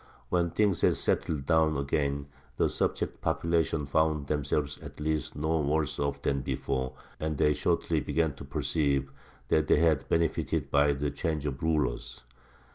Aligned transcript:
When 0.29 0.49
things 0.49 0.81
had 0.81 0.97
settled 0.97 1.45
down 1.45 1.77
again, 1.77 2.25
the 2.57 2.69
subject 2.69 3.21
populations 3.21 3.91
found 3.91 4.25
themselves 4.25 4.79
at 4.79 4.99
least 4.99 5.35
no 5.35 5.59
worse 5.59 5.99
off 5.99 6.23
than 6.23 6.41
before, 6.41 6.93
and 7.19 7.37
they 7.37 7.53
shortly 7.53 7.99
began 7.99 8.33
to 8.37 8.43
perceive 8.43 9.11
that 9.49 9.67
they 9.67 9.77
had 9.77 10.09
benefited 10.09 10.71
by 10.71 10.93
the 10.93 11.11
change 11.11 11.45
of 11.45 11.61
rulers. 11.61 12.23